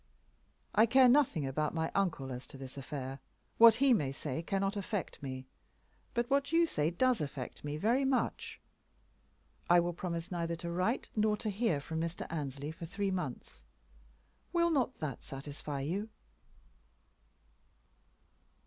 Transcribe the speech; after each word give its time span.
I 0.73 0.87
care 0.87 1.07
nothing 1.07 1.45
about 1.45 1.75
my 1.75 1.91
uncle 1.93 2.31
as 2.31 2.47
to 2.47 2.57
this 2.57 2.75
affair. 2.75 3.19
What 3.59 3.75
he 3.75 3.93
may 3.93 4.11
say 4.11 4.41
cannot 4.41 4.75
affect 4.75 5.21
me, 5.21 5.45
but 6.15 6.27
what 6.27 6.51
you 6.51 6.65
say 6.65 6.89
does 6.89 7.21
affect 7.21 7.63
me 7.63 7.77
very 7.77 8.03
much. 8.03 8.59
I 9.69 9.79
will 9.79 9.93
promise 9.93 10.31
neither 10.31 10.55
to 10.55 10.71
write 10.71 11.09
nor 11.15 11.37
to 11.37 11.51
hear 11.51 11.79
from 11.79 12.01
Mr. 12.01 12.25
Annesley 12.31 12.71
for 12.71 12.87
three 12.87 13.11
months. 13.11 13.61
Will 14.51 14.71
not 14.71 14.97
that 15.01 15.21
satisfy 15.21 15.81
you?" 15.81 16.09